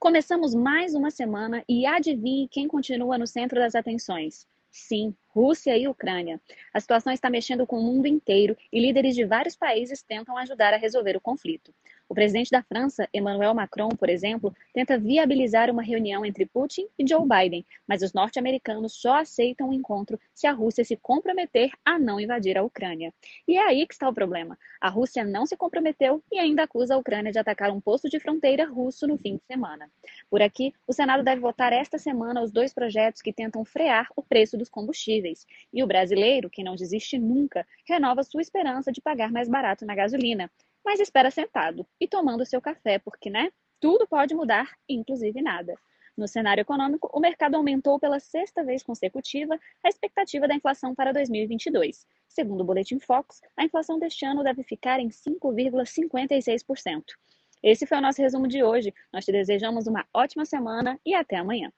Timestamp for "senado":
30.92-31.22